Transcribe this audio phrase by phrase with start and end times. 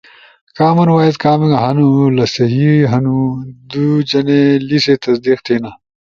[0.57, 3.19] کامن وائس کامک ہنُو لہ سہی ہنُو
[3.71, 5.71] دُو جنے لیسے تصدیق تھینا۔